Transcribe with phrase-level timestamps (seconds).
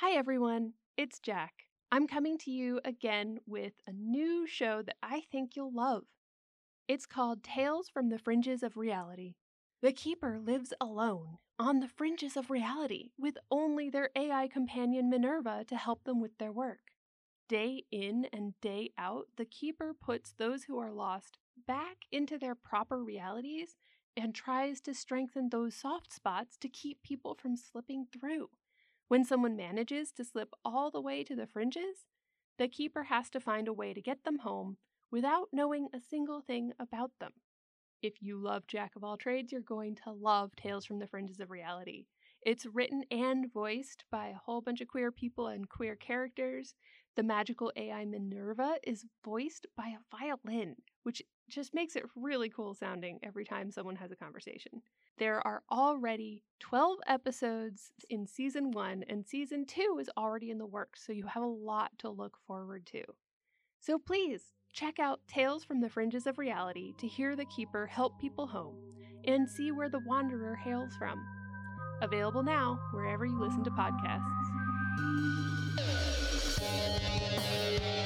[0.00, 0.74] Hi, everyone.
[0.98, 1.54] It's Jack.
[1.90, 6.04] I'm coming to you again with a new show that I think you'll love.
[6.86, 9.36] It's called Tales from the Fringes of Reality.
[9.80, 15.64] The Keeper lives alone on the fringes of reality with only their AI companion Minerva
[15.68, 16.92] to help them with their work.
[17.48, 22.54] Day in and day out, the Keeper puts those who are lost back into their
[22.54, 23.76] proper realities
[24.14, 28.50] and tries to strengthen those soft spots to keep people from slipping through.
[29.08, 32.06] When someone manages to slip all the way to the fringes,
[32.58, 34.78] the keeper has to find a way to get them home
[35.12, 37.32] without knowing a single thing about them.
[38.02, 41.38] If you love Jack of All Trades, you're going to love Tales from the Fringes
[41.38, 42.06] of Reality.
[42.42, 46.74] It's written and voiced by a whole bunch of queer people and queer characters.
[47.16, 52.74] The magical AI Minerva is voiced by a violin, which just makes it really cool
[52.74, 54.82] sounding every time someone has a conversation.
[55.16, 60.66] There are already 12 episodes in season one, and season two is already in the
[60.66, 63.02] works, so you have a lot to look forward to.
[63.80, 68.20] So please check out Tales from the Fringes of Reality to hear the Keeper help
[68.20, 68.76] people home
[69.24, 71.24] and see where the Wanderer hails from.
[72.02, 74.20] Available now wherever you listen to podcasts.
[76.68, 78.05] Thank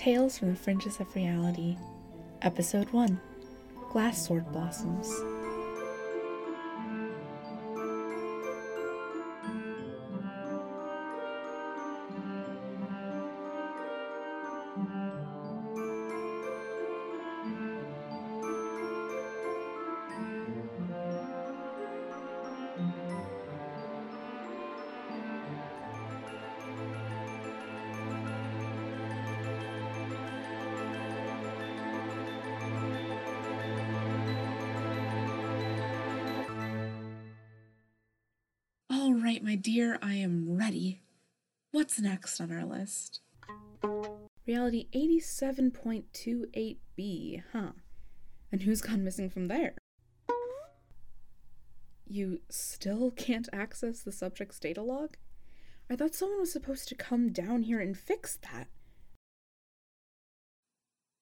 [0.00, 1.76] Tales from the Fringes of Reality,
[2.40, 3.20] Episode 1
[3.90, 5.12] Glass Sword Blossoms.
[42.80, 43.20] List?
[44.46, 47.72] Reality 87.28b, huh?
[48.50, 49.74] And who's gone missing from there?
[52.06, 55.16] You still can't access the subject's data log?
[55.88, 58.66] I thought someone was supposed to come down here and fix that.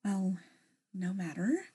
[0.04, 0.38] Well,
[0.94, 1.66] no matter.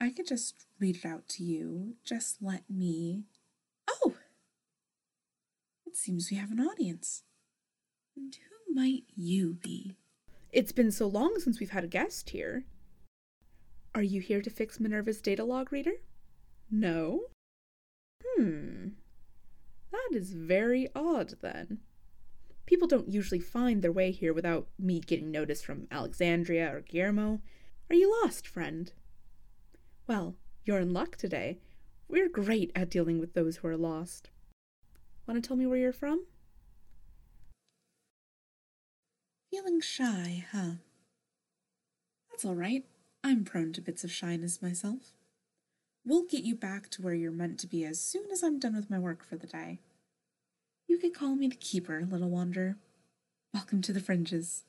[0.00, 1.94] I could just read it out to you.
[2.04, 3.24] Just let me.
[3.88, 4.16] Oh!
[5.86, 7.22] It seems we have an audience.
[8.16, 9.96] And who might you be?
[10.52, 12.66] It's been so long since we've had a guest here.
[13.94, 15.94] Are you here to fix Minerva's data log reader?
[16.70, 17.22] No?
[18.22, 18.88] Hmm.
[19.90, 21.78] That is very odd then.
[22.66, 27.40] People don't usually find their way here without me getting notice from Alexandria or Guillermo.
[27.88, 28.92] Are you lost, friend?
[30.06, 30.34] Well,
[30.66, 31.60] you're in luck today.
[32.08, 34.28] We're great at dealing with those who are lost.
[35.26, 36.26] Want to tell me where you're from?
[39.56, 40.72] Feeling shy, huh?
[42.30, 42.84] That's all right.
[43.24, 45.14] I'm prone to bits of shyness myself.
[46.04, 48.76] We'll get you back to where you're meant to be as soon as I'm done
[48.76, 49.78] with my work for the day.
[50.86, 52.76] You can call me the Keeper, little wanderer.
[53.54, 54.64] Welcome to the fringes.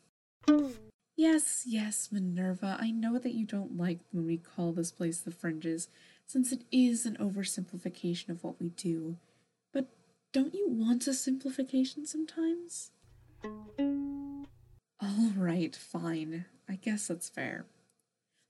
[1.17, 5.31] Yes, yes, Minerva, I know that you don't like when we call this place the
[5.31, 5.89] fringes,
[6.25, 9.17] since it is an oversimplification of what we do.
[9.73, 9.89] But
[10.31, 12.91] don't you want a simplification sometimes?
[15.02, 16.46] All right, fine.
[16.68, 17.66] I guess that's fair.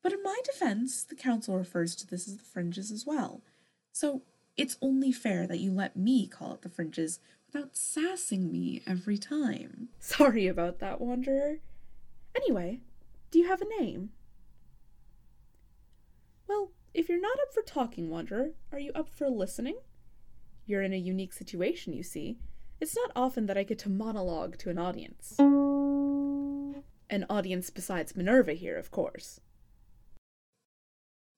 [0.02, 3.42] But in my defense, the council refers to this as the fringes as well.
[3.92, 4.22] So
[4.56, 9.18] it's only fair that you let me call it the fringes without sassing me every
[9.18, 9.90] time.
[10.00, 11.60] Sorry about that, Wanderer.
[12.36, 12.80] Anyway,
[13.32, 14.12] do you have a name?
[16.48, 19.78] Well, if you're not up for talking, Wanderer, are you up for listening?
[20.66, 22.38] You're in a unique situation, you see.
[22.80, 25.36] It's not often that I get to monologue to an audience.
[27.10, 29.40] An audience besides Minerva here, of course.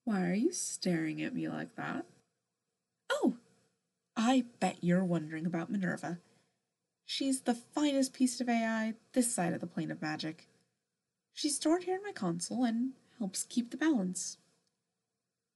[0.04, 2.06] Why are you staring at me like that?
[3.12, 3.38] Oh,
[4.18, 6.20] I bet you're wondering about Minerva.
[7.06, 10.48] She's the finest piece of AI this side of the plane of magic.
[11.34, 14.38] She's stored here in my console and helps keep the balance.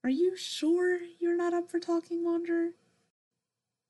[0.03, 2.71] Are you sure you're not up for talking, Wanderer?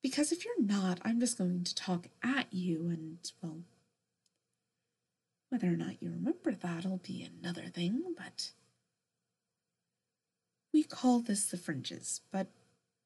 [0.02, 3.58] Because if you're not, I'm just going to talk at you and, well,
[5.54, 8.50] Whether or not you remember that'll be another thing, but
[10.72, 12.48] we call this the fringes, but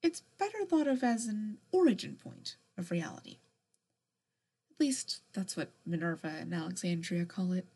[0.03, 3.37] it's better thought of as an origin point of reality.
[4.71, 7.67] At least that's what Minerva and Alexandria call it.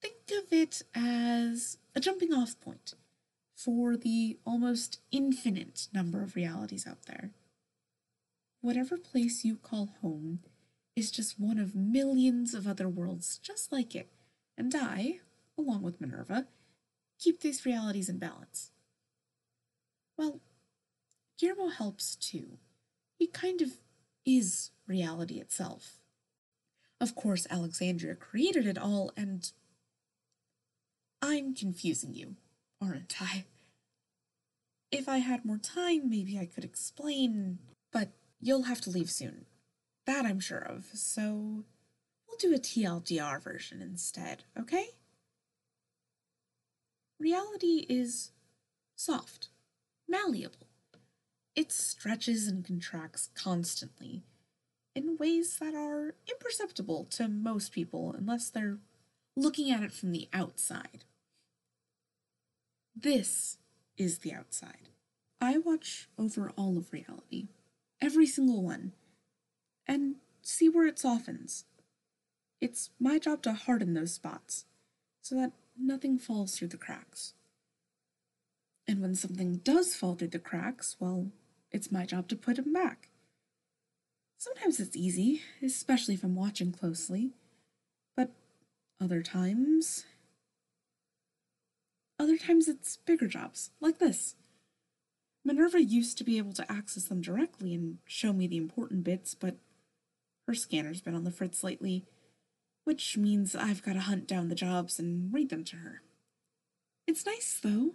[0.00, 2.94] Think of it as a jumping off point
[3.56, 7.30] for the almost infinite number of realities out there.
[8.60, 10.38] Whatever place you call home
[10.98, 14.10] is just one of millions of other worlds just like it,
[14.56, 15.20] and I,
[15.56, 16.48] along with Minerva,
[17.20, 18.72] keep these realities in balance.
[20.16, 20.40] Well,
[21.38, 22.58] Guillermo helps too.
[23.16, 23.78] He kind of
[24.26, 26.00] is reality itself.
[27.00, 29.48] Of course, Alexandria created it all, and
[31.22, 32.34] I'm confusing you,
[32.82, 33.44] aren't I?
[34.90, 37.60] If I had more time, maybe I could explain,
[37.92, 38.08] but
[38.40, 39.46] you'll have to leave soon.
[40.08, 41.64] That I'm sure of, so
[42.26, 44.86] we'll do a TLDR version instead, okay?
[47.20, 48.30] Reality is
[48.96, 49.48] soft,
[50.08, 50.66] malleable.
[51.54, 54.22] It stretches and contracts constantly
[54.94, 58.78] in ways that are imperceptible to most people unless they're
[59.36, 61.04] looking at it from the outside.
[62.96, 63.58] This
[63.98, 64.88] is the outside.
[65.38, 67.48] I watch over all of reality,
[68.00, 68.92] every single one,
[69.88, 71.64] and see where it softens.
[72.60, 74.66] It's my job to harden those spots
[75.22, 77.34] so that nothing falls through the cracks.
[78.86, 81.28] And when something does fall through the cracks, well,
[81.70, 83.10] it's my job to put them back.
[84.38, 87.32] Sometimes it's easy, especially if I'm watching closely,
[88.16, 88.30] but
[89.00, 90.04] other times.
[92.18, 94.36] Other times it's bigger jobs, like this.
[95.44, 99.34] Minerva used to be able to access them directly and show me the important bits,
[99.34, 99.56] but
[100.48, 102.06] her scanner's been on the fritz lately,
[102.84, 106.00] which means I've got to hunt down the jobs and read them to her.
[107.06, 107.94] It's nice, though.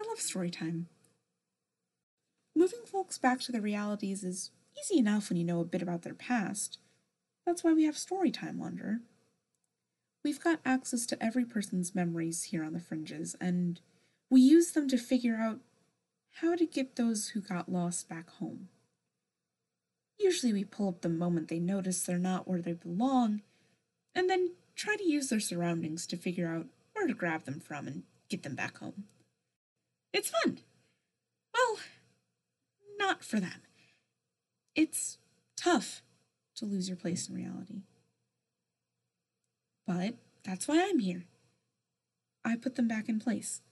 [0.00, 0.88] I love story time.
[2.54, 6.02] Moving folks back to their realities is easy enough when you know a bit about
[6.02, 6.78] their past.
[7.46, 9.00] That's why we have Storytime Wanderer.
[10.22, 13.80] We've got access to every person's memories here on the fringes, and
[14.28, 15.60] we use them to figure out
[16.42, 18.68] how to get those who got lost back home.
[20.20, 23.40] Usually, we pull up the moment they notice they're not where they belong,
[24.14, 27.86] and then try to use their surroundings to figure out where to grab them from
[27.86, 29.04] and get them back home.
[30.12, 30.58] It's fun.
[31.54, 31.78] Well,
[32.98, 33.62] not for them.
[34.74, 35.18] It's
[35.56, 36.02] tough
[36.56, 37.82] to lose your place in reality.
[39.86, 41.24] But that's why I'm here.
[42.44, 43.62] I put them back in place.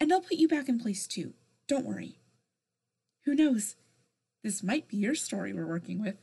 [0.00, 1.34] And I'll put you back in place too.
[1.68, 2.18] Don't worry.
[3.24, 3.76] Who knows?
[4.42, 6.16] This might be your story we're working with.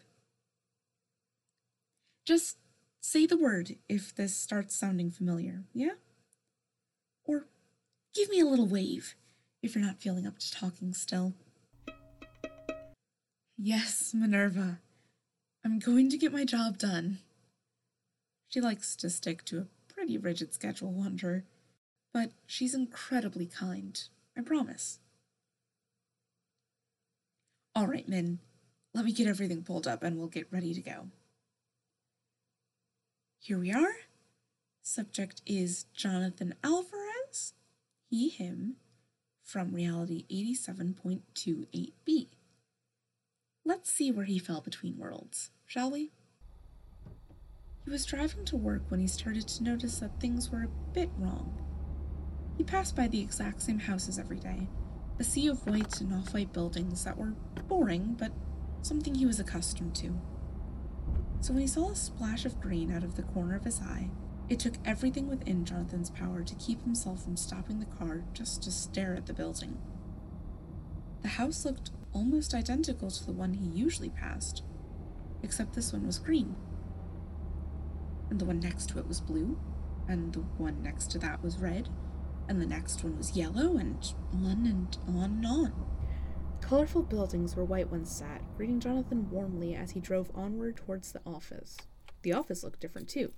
[2.26, 2.58] Just
[3.02, 5.94] say the word if this starts sounding familiar, yeah?
[7.24, 7.46] Or
[8.14, 9.16] give me a little wave
[9.62, 11.34] if you're not feeling up to talking still.
[13.58, 14.80] Yes, Minerva.
[15.66, 17.20] I'm going to get my job done.
[18.48, 21.44] She likes to stick to a pretty rigid schedule, Wanderer,
[22.14, 24.02] but she's incredibly kind,
[24.38, 25.00] I promise.
[27.76, 28.40] All right, Min,
[28.94, 31.08] let me get everything pulled up and we'll get ready to go.
[33.40, 33.96] Here we are.
[34.82, 37.54] Subject is Jonathan Alvarez,
[38.10, 38.76] he, him,
[39.44, 42.28] from Reality 87.28b.
[43.64, 46.12] Let's see where he fell between worlds, shall we?
[47.86, 51.10] He was driving to work when he started to notice that things were a bit
[51.18, 51.58] wrong.
[52.58, 54.68] He passed by the exact same houses every day,
[55.20, 57.34] a sea of white and off white buildings that were
[57.68, 58.32] boring, but
[58.82, 60.20] something he was accustomed to.
[61.42, 64.10] So when he saw a splash of green out of the corner of his eye,
[64.50, 68.72] it took everything within Jonathan's power to keep himself from stopping the car just to
[68.72, 69.78] stare at the building.
[71.22, 74.64] The house looked almost identical to the one he usually passed,
[75.44, 76.56] except this one was green.
[78.30, 79.60] And the one next to it was blue,
[80.08, 81.90] and the one next to that was red,
[82.50, 85.74] and the next one was yellow, and on and on and on.
[86.60, 91.22] Colorful buildings where white ones sat, greeting Jonathan warmly as he drove onward towards the
[91.26, 91.78] office.
[92.24, 93.32] The office looked different too.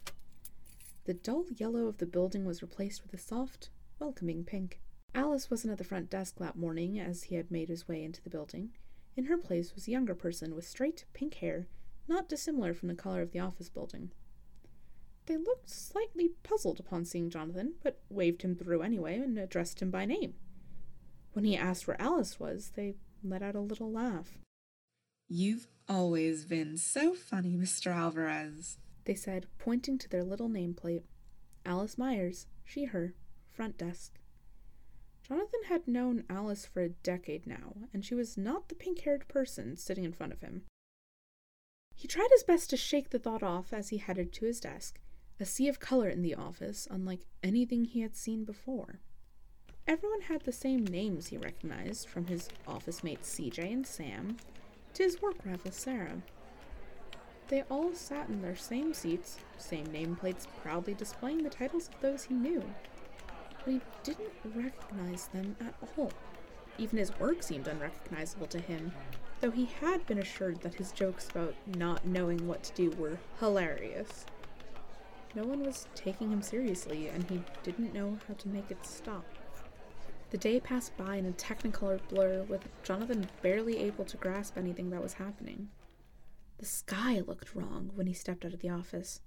[1.06, 4.80] The dull yellow of the building was replaced with a soft, welcoming pink.
[5.14, 8.24] Alice wasn't at the front desk that morning as he had made his way into
[8.24, 8.72] the building.
[9.18, 11.68] In her place was a younger person with straight pink hair,
[12.08, 14.12] not dissimilar from the color of the office building.
[15.28, 19.92] They looked slightly puzzled upon seeing Jonathan, but waved him through anyway and addressed him
[19.92, 20.34] by name.
[21.34, 24.40] When he asked where Alice was, they let out a little laugh.
[25.30, 27.96] You've always been so funny, Mr.
[27.96, 28.78] Alvarez.
[29.06, 31.04] they said, pointing to their little nameplate.
[31.66, 33.14] Alice Myers, she, her,
[33.52, 34.20] front desk.
[35.24, 39.28] Jonathan had known Alice for a decade now, and she was not the pink haired
[39.28, 40.64] person sitting in front of him.
[41.96, 45.00] He tried his best to shake the thought off as he headed to his desk,
[45.42, 49.00] a sea of color in the office, unlike anything he had seen before.
[49.88, 54.38] Everyone had the same names he recognized, from his office mates CJ and Sam
[54.94, 56.22] to his work rival Sarah.
[57.48, 62.24] They all sat in their same seats, same nameplates proudly displaying the titles of those
[62.24, 62.64] he knew.
[63.66, 66.12] But he didn't recognize them at all.
[66.78, 68.94] Even his work seemed unrecognizable to him,
[69.42, 73.18] though he had been assured that his jokes about not knowing what to do were
[73.40, 74.26] hilarious.
[75.34, 79.26] No one was taking him seriously, and he didn't know how to make it stop.
[80.32, 84.90] The day passed by in a technicolor blur, with Jonathan barely able to grasp anything
[84.90, 85.70] that was happening.
[86.58, 89.22] The sky looked wrong when he stepped out of the office,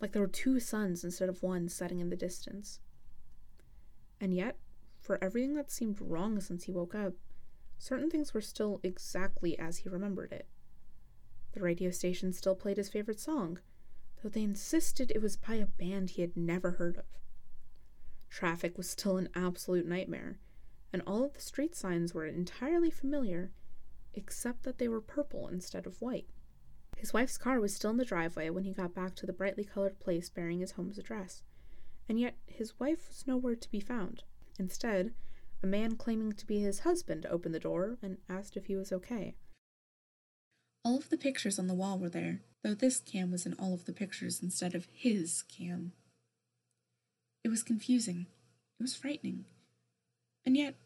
[0.00, 2.80] like there were two suns instead of one setting in the distance.
[4.20, 4.56] And yet,
[5.00, 7.14] for everything that seemed wrong since he woke up,
[7.78, 10.46] certain things were still exactly as he remembered it.
[11.52, 13.58] The radio station still played his favorite song,
[14.22, 17.04] though they insisted it was by a band he had never heard of.
[18.30, 20.38] Traffic was still an absolute nightmare,
[20.92, 23.50] and all of the street signs were entirely familiar,
[24.14, 26.28] except that they were purple instead of white.
[26.96, 29.64] His wife's car was still in the driveway when he got back to the brightly
[29.64, 31.42] colored place bearing his home's address,
[32.08, 34.22] and yet his wife was nowhere to be found.
[34.58, 35.12] Instead,
[35.62, 38.92] a man claiming to be his husband opened the door and asked if he was
[38.92, 39.34] okay.
[40.84, 43.74] All of the pictures on the wall were there, though this cam was in all
[43.74, 45.92] of the pictures instead of his cam.
[47.44, 48.26] It was confusing.
[48.78, 49.46] It was frightening.
[50.46, 50.76] And yet,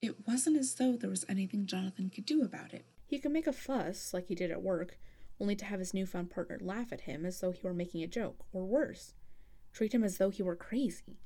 [0.00, 2.84] it wasn't as though there was anything Jonathan could do about it.
[3.06, 4.98] He could make a fuss, like he did at work,
[5.40, 8.08] only to have his newfound partner laugh at him as though he were making a
[8.08, 9.14] joke, or worse,
[9.72, 11.18] treat him as though he were crazy.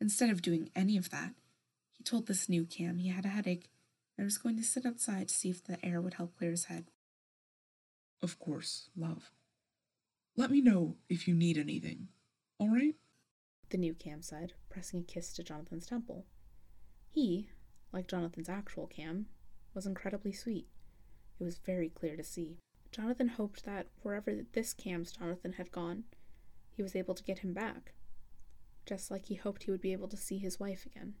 [0.00, 1.34] Instead of doing any of that,
[1.92, 3.70] he told this new Cam he had a headache
[4.16, 6.66] and was going to sit outside to see if the air would help clear his
[6.66, 6.86] head.
[8.24, 9.30] Of course, love.
[10.34, 12.08] Let me know if you need anything,
[12.58, 12.94] all right?
[13.68, 16.24] The new Cam said, pressing a kiss to Jonathan's temple.
[17.10, 17.50] He,
[17.92, 19.26] like Jonathan's actual Cam,
[19.74, 20.68] was incredibly sweet.
[21.38, 22.60] It was very clear to see.
[22.90, 26.04] Jonathan hoped that wherever this Cam's Jonathan had gone,
[26.70, 27.92] he was able to get him back,
[28.86, 31.16] just like he hoped he would be able to see his wife again.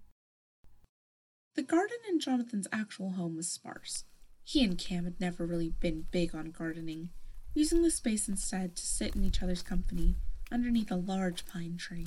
[1.54, 4.04] The garden in Jonathan's actual home was sparse.
[4.44, 7.10] He and Cam had never really been big on gardening,
[7.54, 10.16] using the space instead to sit in each other's company
[10.52, 12.06] underneath a large pine tree.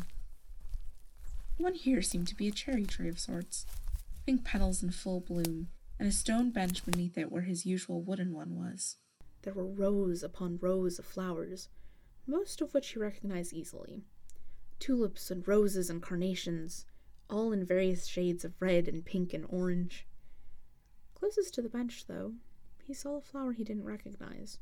[1.58, 3.66] One here seemed to be a cherry tree of sorts,
[4.26, 8.34] pink petals in full bloom, and a stone bench beneath it where his usual wooden
[8.34, 8.98] one was.
[9.42, 11.70] There were rows upon rows of flowers,
[12.28, 14.04] most of which he recognized easily
[14.80, 16.86] tulips and roses and carnations,
[17.30, 20.06] all in various shades of red and pink and orange.
[21.20, 22.34] Closest to the bench, though,
[22.86, 24.60] he saw a flower he didn't recognize.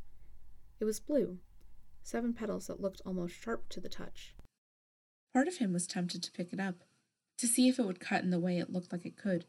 [0.80, 1.40] It was blue,
[2.02, 4.34] seven petals that looked almost sharp to the touch.
[5.34, 6.76] Part of him was tempted to pick it up,
[7.40, 9.44] to see if it would cut in the way it looked like it could,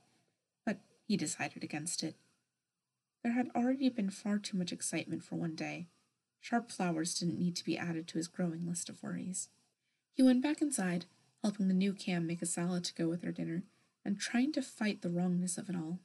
[0.64, 2.16] but he decided against it.
[3.22, 5.86] There had already been far too much excitement for one day.
[6.40, 9.48] Sharp flowers didn't need to be added to his growing list of worries.
[10.12, 11.06] He went back inside,
[11.42, 13.62] helping the new Cam make a salad to go with her dinner,
[14.04, 16.00] and trying to fight the wrongness of it all.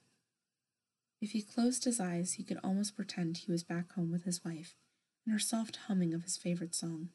[1.21, 4.43] If he closed his eyes, he could almost pretend he was back home with his
[4.43, 4.75] wife
[5.23, 7.09] and her soft humming of his favorite song.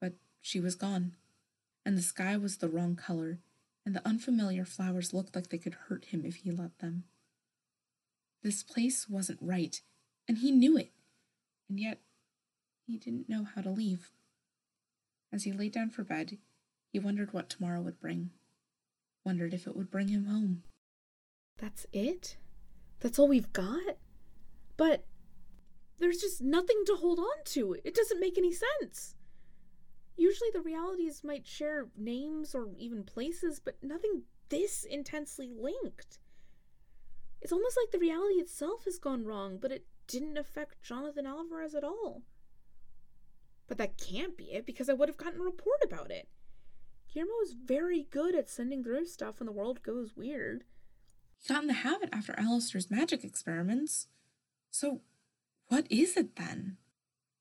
[0.00, 0.12] But
[0.42, 1.16] she was gone,
[1.84, 3.38] and the sky was the wrong color,
[3.86, 7.04] and the unfamiliar flowers looked like they could hurt him if he let them.
[8.42, 9.80] This place wasn't right,
[10.28, 10.92] and he knew it,
[11.70, 12.00] and yet
[12.86, 14.10] he didn't know how to leave.
[15.32, 16.36] As he lay down for bed,
[16.92, 18.30] he wondered what tomorrow would bring,
[19.24, 20.64] wondered if it would bring him home.
[21.60, 22.38] That's it?
[23.00, 23.96] That's all we've got?
[24.78, 25.04] But
[25.98, 27.76] there's just nothing to hold on to.
[27.84, 29.14] It doesn't make any sense.
[30.16, 36.18] Usually the realities might share names or even places, but nothing this intensely linked.
[37.42, 41.74] It's almost like the reality itself has gone wrong, but it didn't affect Jonathan Alvarez
[41.74, 42.22] at all.
[43.66, 46.28] But that can't be it because I would have gotten a report about it.
[47.12, 50.64] Guillermo is very good at sending through stuff when the world goes weird.
[51.40, 54.06] He got in the habit after Alistair's magic experiments.
[54.70, 55.00] So,
[55.68, 56.76] what is it then?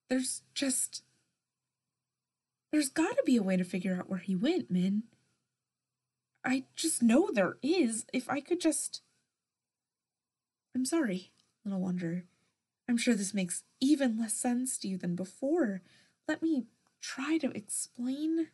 [0.10, 1.04] There's just.
[2.72, 5.04] There's gotta be a way to figure out where he went, Min.
[6.46, 8.06] I just know there is.
[8.14, 9.02] If I could just.
[10.74, 11.32] I'm sorry,
[11.66, 12.26] little wonder.
[12.88, 15.82] I'm sure this makes even less sense to you than before.
[16.28, 16.66] Let me
[17.02, 18.48] try to explain.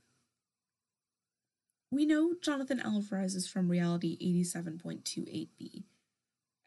[1.95, 5.83] We know Jonathan Alvarez is from Reality 87.28b,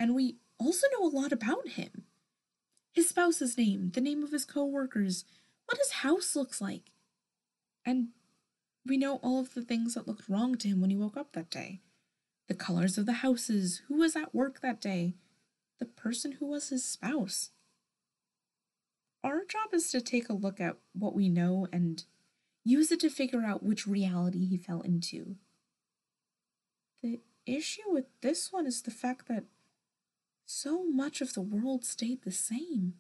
[0.01, 2.05] and we also know a lot about him.
[2.95, 5.27] His spouse's name, the name of his co workers,
[5.67, 6.93] what his house looks like.
[7.85, 8.09] And
[8.87, 11.33] we know all of the things that looked wrong to him when he woke up
[11.33, 11.83] that day
[12.47, 15.13] the colors of the houses, who was at work that day,
[15.79, 17.51] the person who was his spouse.
[19.23, 22.03] Our job is to take a look at what we know and
[22.65, 25.37] use it to figure out which reality he fell into.
[27.03, 29.45] The issue with this one is the fact that
[30.45, 32.95] so much of the world stayed the same.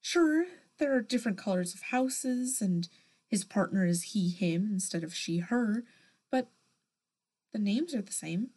[0.00, 0.46] Sure,
[0.78, 2.88] there are different colors of houses, and
[3.28, 5.84] his partner is he, him instead of she, her,
[6.30, 6.48] but
[7.52, 8.50] the names are the same.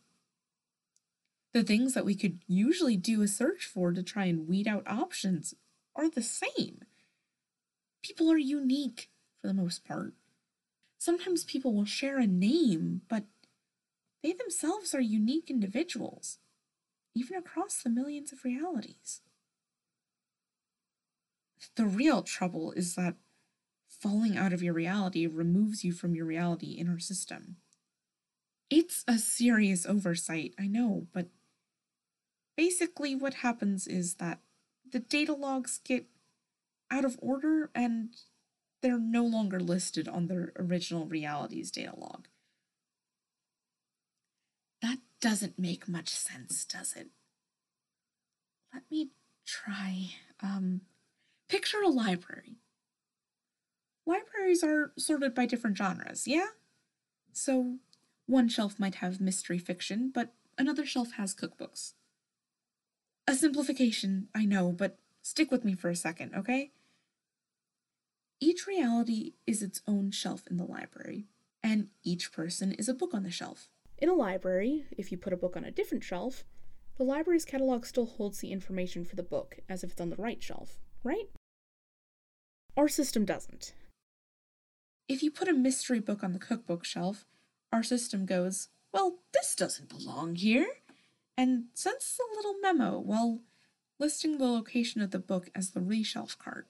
[1.53, 4.83] The things that we could usually do a search for to try and weed out
[4.87, 5.53] options
[5.95, 6.81] are the same.
[8.01, 9.09] People are unique
[9.45, 10.13] for the most part.
[10.97, 13.25] Sometimes people will share a name, but
[14.23, 16.39] they themselves are unique individuals,
[17.13, 19.21] even across the millions of realities.
[21.75, 23.15] The real trouble is that
[23.87, 27.57] falling out of your reality removes you from your reality in our system.
[28.71, 31.27] It's a serious oversight, I know, but
[32.57, 34.39] basically what happens is that
[34.91, 36.07] the data logs get
[36.89, 38.09] out of order and
[38.81, 42.27] they're no longer listed on their original realities data log.
[44.81, 47.07] That doesn't make much sense, does it?
[48.73, 49.09] Let me
[49.45, 50.11] try.
[50.41, 50.81] Um,
[51.49, 52.57] picture a library.
[54.05, 56.47] Libraries are sorted by different genres, yeah?
[57.33, 57.77] So
[58.27, 61.93] one shelf might have mystery fiction, but another shelf has cookbooks.
[63.27, 66.71] A simplification, I know, but stick with me for a second, okay?
[68.39, 71.25] Each reality is its own shelf in the library,
[71.63, 73.69] and each person is a book on the shelf.
[73.97, 76.43] In a library, if you put a book on a different shelf,
[76.97, 80.17] the library's catalog still holds the information for the book as if it's on the
[80.17, 81.29] right shelf, right?
[82.75, 83.73] Our system doesn't.
[85.07, 87.25] If you put a mystery book on the cookbook shelf,
[87.71, 90.67] our system goes, Well, this doesn't belong here,
[91.37, 93.39] and sends a little memo while
[93.97, 96.67] listing the location of the book as the reshelf cart.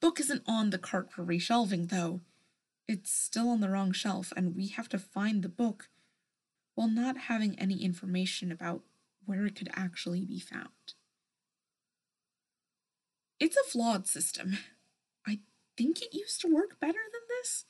[0.00, 2.20] Book isn't on the cart for reshelving, though.
[2.88, 5.88] It's still on the wrong shelf, and we have to find the book
[6.74, 8.82] while not having any information about
[9.26, 10.94] where it could actually be found.
[13.38, 14.58] It's a flawed system.
[15.26, 15.40] I
[15.76, 17.64] think it used to work better than this,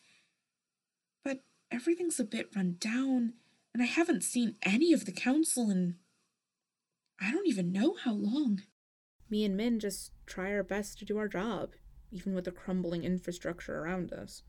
[1.25, 3.35] but everything's a bit run down,
[3.75, 5.97] and I haven't seen any of the council in
[7.21, 8.63] I don't even know how long.
[9.29, 11.73] Me and Min just try our best to do our job,
[12.11, 14.43] even with the crumbling infrastructure around us.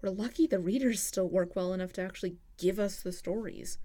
[0.00, 3.78] We're lucky the readers still work well enough to actually give us the stories.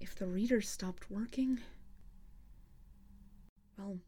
[0.00, 1.60] If the readers stopped working,
[3.76, 3.98] well,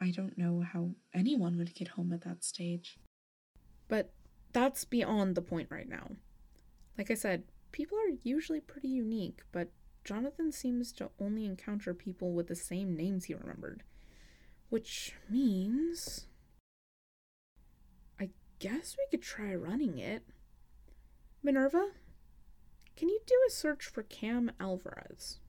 [0.00, 2.98] I don't know how anyone would get home at that stage.
[3.88, 4.12] But
[4.52, 6.12] that's beyond the point right now.
[6.98, 9.68] Like I said, people are usually pretty unique, but
[10.04, 13.82] Jonathan seems to only encounter people with the same names he remembered.
[14.68, 16.26] Which means.
[18.62, 20.22] Guess we could try running it.
[21.42, 21.88] Minerva,
[22.94, 25.40] can you do a search for Cam Alvarez?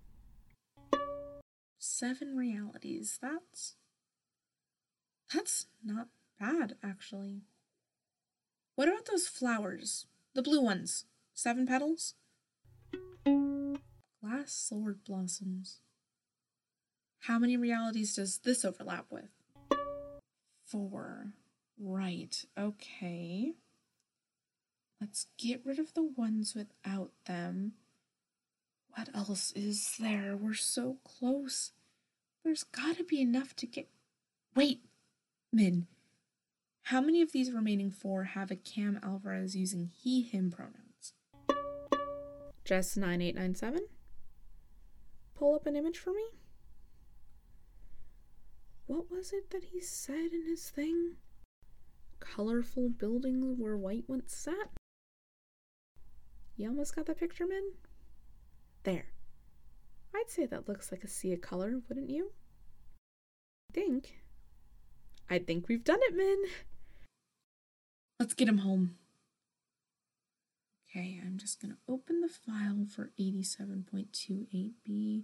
[1.77, 3.19] Seven realities.
[3.21, 3.75] That's.
[5.31, 6.07] That's not
[6.39, 7.41] bad, actually.
[8.73, 10.07] What about those flowers?
[10.33, 11.05] The blue ones?
[11.35, 12.15] Seven petals?
[13.23, 15.81] Glass sword blossoms.
[17.19, 19.29] How many realities does this overlap with?
[20.65, 21.33] Four.
[21.79, 23.53] Right, okay.
[25.01, 27.73] Let's get rid of the ones without them.
[28.95, 30.37] What else is there?
[30.37, 31.71] We're so close.
[32.43, 33.89] There's gotta be enough to get.
[34.55, 34.81] Wait,
[35.51, 35.87] Min.
[36.83, 41.13] How many of these remaining four have a Cam Alvarez using he, him pronouns?
[42.65, 43.79] Jess9897?
[45.43, 46.23] pull up an image for me?
[48.85, 51.17] What was it that he said in his thing?
[52.23, 54.69] Colorful buildings where white once sat?
[56.55, 57.73] You almost got that picture, Min?
[58.83, 59.07] There.
[60.15, 62.31] I'd say that looks like a sea of color, wouldn't you?
[63.69, 64.21] I think.
[65.29, 66.43] I think we've done it, Min.
[68.19, 68.95] Let's get him home.
[70.89, 75.23] Okay, I'm just going to open the file for 87.28b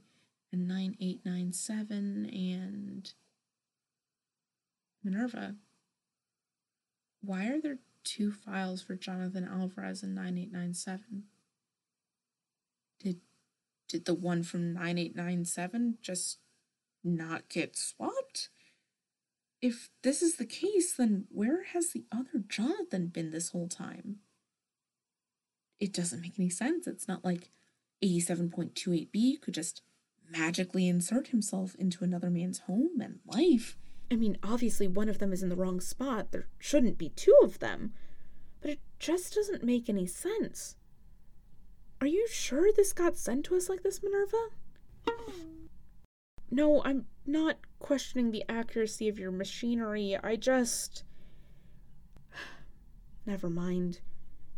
[0.51, 3.13] and 9897 and
[5.03, 5.55] Minerva.
[7.21, 11.23] Why are there two files for Jonathan Alvarez in 9897?
[12.99, 13.21] Did
[13.87, 16.39] did the one from 9897 just
[17.03, 18.49] not get swapped?
[19.61, 24.17] If this is the case, then where has the other Jonathan been this whole time?
[25.79, 26.87] It doesn't make any sense.
[26.87, 27.49] It's not like
[28.03, 29.81] 87.28b could just
[30.29, 33.75] magically insert himself into another man's home and life.
[34.11, 36.31] I mean, obviously, one of them is in the wrong spot.
[36.31, 37.93] There shouldn't be two of them.
[38.61, 40.75] But it just doesn't make any sense.
[42.01, 44.49] Are you sure this got sent to us like this, Minerva?
[46.51, 50.17] No, I'm not questioning the accuracy of your machinery.
[50.21, 51.03] I just.
[53.25, 53.99] Never mind.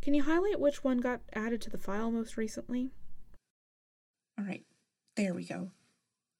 [0.00, 2.90] Can you highlight which one got added to the file most recently?
[4.38, 4.64] All right,
[5.16, 5.70] there we go.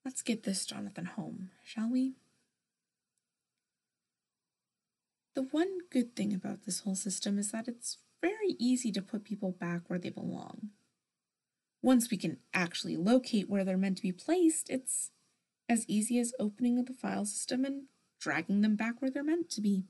[0.03, 2.15] Let's get this Jonathan home, shall we?
[5.35, 9.23] The one good thing about this whole system is that it's very easy to put
[9.23, 10.69] people back where they belong.
[11.81, 15.11] Once we can actually locate where they're meant to be placed, it's
[15.67, 17.83] as easy as opening the file system and
[18.19, 19.83] dragging them back where they're meant to be.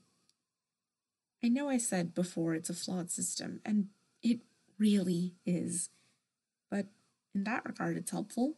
[1.42, 3.88] I know I said before it's a flawed system, and
[4.22, 4.40] it
[4.78, 5.90] really is,
[6.70, 6.86] but
[7.34, 8.54] in that regard, it's helpful.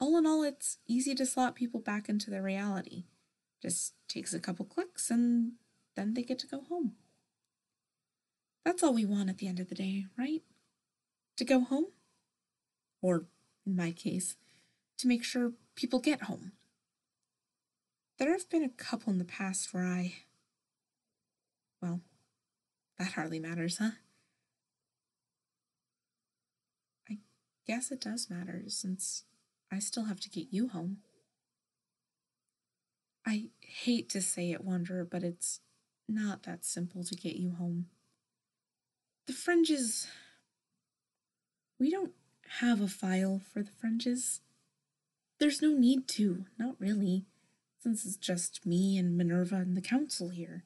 [0.00, 3.04] All in all, it's easy to slot people back into their reality.
[3.62, 5.52] Just takes a couple clicks and
[5.96, 6.92] then they get to go home.
[8.64, 10.42] That's all we want at the end of the day, right?
[11.36, 11.86] To go home?
[13.02, 13.24] Or,
[13.66, 14.36] in my case,
[14.98, 16.52] to make sure people get home.
[18.18, 20.14] There have been a couple in the past where I.
[21.80, 22.00] Well,
[22.98, 23.92] that hardly matters, huh?
[27.08, 27.18] I
[27.66, 29.24] guess it does matter since
[29.72, 30.98] I still have to get you home.
[33.30, 35.60] I hate to say it, Wanderer, but it's
[36.08, 37.86] not that simple to get you home.
[39.28, 40.08] The fringes.
[41.78, 42.10] We don't
[42.58, 44.40] have a file for the fringes.
[45.38, 47.24] There's no need to, not really,
[47.80, 50.64] since it's just me and Minerva and the council here.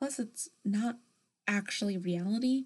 [0.00, 0.98] Plus, it's not
[1.46, 2.64] actually reality,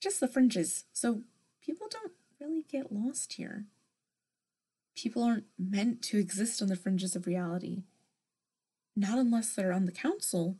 [0.00, 1.22] just the fringes, so
[1.60, 3.64] people don't really get lost here.
[4.96, 7.82] People aren't meant to exist on the fringes of reality.
[8.96, 10.56] Not unless they're on the council.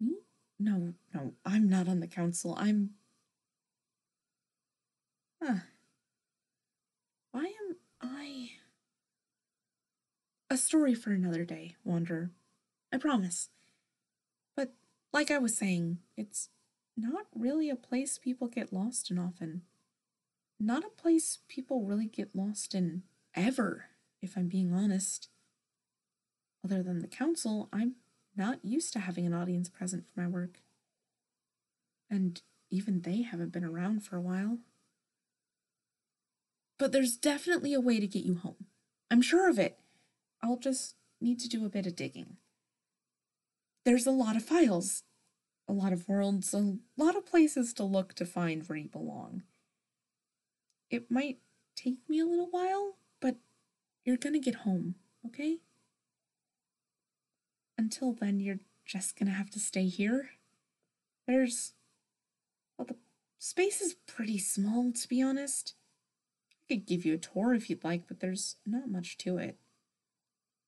[0.00, 0.16] Me?
[0.58, 2.56] No, no, I'm not on the council.
[2.58, 2.90] I'm.
[5.42, 5.60] Huh.
[7.30, 8.50] Why am I.
[10.50, 12.30] A story for another day, Wanderer.
[12.92, 13.50] I promise.
[14.56, 14.72] But,
[15.12, 16.48] like I was saying, it's
[16.96, 19.62] not really a place people get lost in often.
[20.58, 23.02] Not a place people really get lost in
[23.34, 23.86] ever,
[24.22, 25.28] if I'm being honest.
[26.64, 27.96] Other than the council, I'm
[28.36, 30.60] not used to having an audience present for my work.
[32.10, 32.40] And
[32.70, 34.58] even they haven't been around for a while.
[36.78, 38.66] But there's definitely a way to get you home.
[39.10, 39.78] I'm sure of it.
[40.42, 42.36] I'll just need to do a bit of digging.
[43.84, 45.04] There's a lot of files,
[45.68, 49.42] a lot of worlds, a lot of places to look to find where you belong.
[50.90, 51.38] It might
[51.74, 53.36] take me a little while, but
[54.04, 54.94] you're gonna get home,
[55.26, 55.58] okay?
[57.76, 60.30] Until then, you're just gonna have to stay here.
[61.26, 61.74] There's.
[62.78, 62.96] Well, the
[63.38, 65.74] space is pretty small, to be honest.
[66.50, 69.58] I could give you a tour if you'd like, but there's not much to it.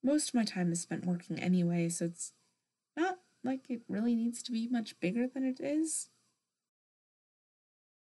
[0.02, 2.32] Most of my time is spent working anyway, so it's
[2.96, 6.10] not like it really needs to be much bigger than it is.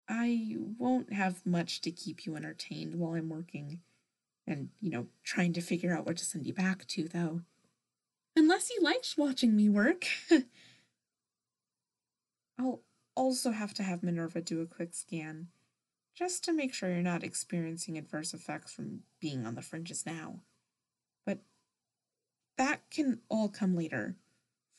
[0.08, 3.80] I won't have much to keep you entertained while I'm working
[4.46, 7.42] and, you know, trying to figure out what to send you back to, though.
[8.34, 10.06] Unless you liked watching me work.
[12.58, 12.80] I'll
[13.14, 15.48] also have to have Minerva do a quick scan
[16.14, 20.40] just to make sure you're not experiencing adverse effects from being on the fringes now.
[21.26, 21.40] But
[22.56, 24.16] that can all come later.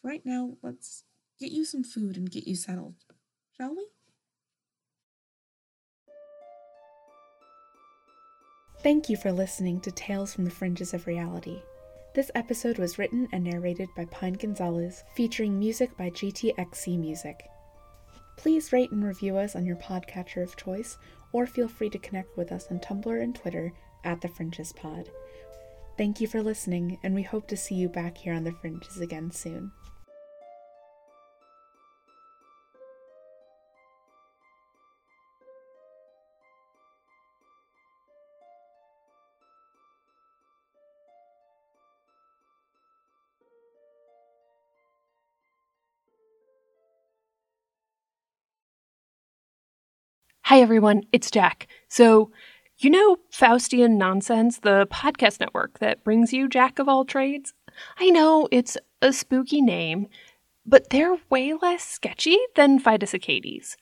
[0.01, 1.03] For right now, let's
[1.39, 2.95] get you some food and get you settled,
[3.55, 3.85] shall we?
[8.81, 11.61] Thank you for listening to Tales from the Fringes of Reality.
[12.15, 17.43] This episode was written and narrated by Pine Gonzalez, featuring music by GTXC Music.
[18.37, 20.97] Please rate and review us on your podcatcher of choice
[21.33, 23.73] or feel free to connect with us on Tumblr and Twitter
[24.05, 25.09] at The Fringes Pod.
[25.97, 29.01] Thank you for listening, and we hope to see you back here on The Fringes
[29.01, 29.73] again soon.
[50.49, 51.03] Hi, everyone.
[51.11, 51.67] It's Jack.
[51.89, 52.31] So,
[52.79, 57.53] you know Faustian Nonsense, the podcast network that brings you Jack of all trades?
[57.99, 60.07] I know it's a spooky name,
[60.65, 63.75] but they're way less sketchy than Fidus Acades.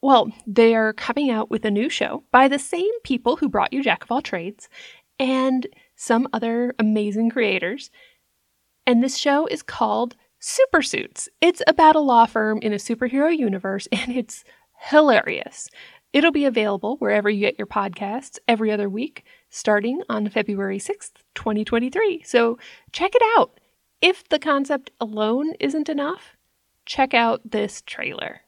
[0.00, 3.74] Well, they are coming out with a new show by the same people who brought
[3.74, 4.70] you Jack of all trades
[5.18, 7.90] and some other amazing creators.
[8.86, 11.28] And this show is called Super Suits.
[11.42, 14.42] It's about a law firm in a superhero universe, and it's
[14.78, 15.68] hilarious.
[16.12, 21.12] It'll be available wherever you get your podcasts every other week, starting on February 6th,
[21.34, 22.22] 2023.
[22.24, 22.58] So
[22.92, 23.60] check it out.
[24.00, 26.36] If the concept alone isn't enough,
[26.86, 28.40] check out this trailer.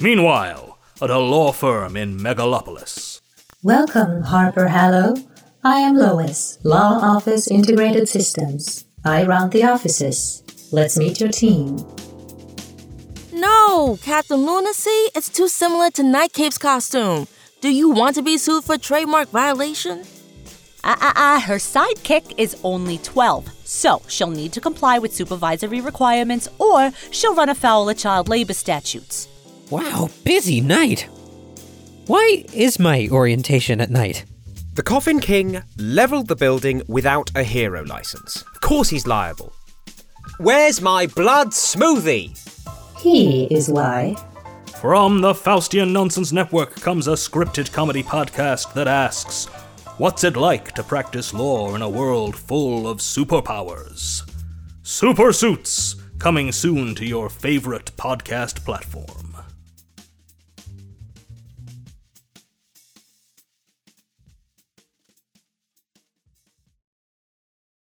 [0.00, 3.20] Meanwhile, at a law firm in Megalopolis.
[3.62, 5.16] Welcome, Harper Hallow.
[5.64, 8.84] I am Lois, Law Office Integrated Systems.
[9.04, 10.42] I run the offices.
[10.70, 11.78] Let's meet your team.
[13.34, 17.26] No, Captain Lunacy, it's too similar to Nightcape's costume.
[17.60, 20.04] Do you want to be sued for trademark violation?
[20.84, 25.80] Ah, ah, ah, her sidekick is only 12, so she'll need to comply with supervisory
[25.80, 29.26] requirements or she'll run afoul of child labor statutes.
[29.68, 31.08] Wow, busy night.
[32.06, 34.26] Why is my orientation at night?
[34.74, 38.42] The Coffin King leveled the building without a hero license.
[38.54, 39.52] Of course he's liable.
[40.38, 42.38] Where's my blood smoothie?
[43.04, 44.16] He is why.
[44.80, 49.44] From the Faustian Nonsense Network comes a scripted comedy podcast that asks,
[49.98, 54.26] What's it like to practice law in a world full of superpowers?
[54.82, 59.23] Super Suits, coming soon to your favorite podcast platform.